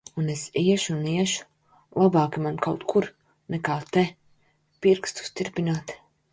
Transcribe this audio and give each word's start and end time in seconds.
Un 0.19 0.29
es 0.35 0.43
iešu 0.61 0.95
un 0.95 1.03
iešu! 1.15 1.45
Labāki 2.05 2.43
man 2.47 2.57
kaut 2.67 2.87
kur, 2.95 3.09
nekā 3.57 3.79
te, 3.93 4.07
pirkstus 4.87 5.33
tirpināt. 5.41 5.99